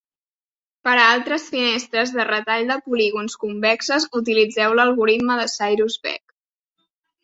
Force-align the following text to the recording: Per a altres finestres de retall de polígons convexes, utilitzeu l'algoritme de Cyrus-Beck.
Per 0.87 0.93
a 1.01 1.03
altres 1.17 1.45
finestres 1.57 2.15
de 2.17 2.25
retall 2.31 2.73
de 2.73 2.79
polígons 2.89 3.39
convexes, 3.47 4.11
utilitzeu 4.23 4.77
l'algoritme 4.81 5.41
de 5.45 5.49
Cyrus-Beck. 5.59 6.31